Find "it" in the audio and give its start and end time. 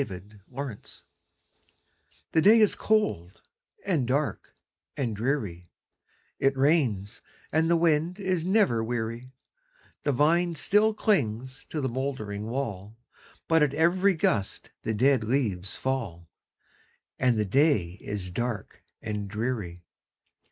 6.39-6.57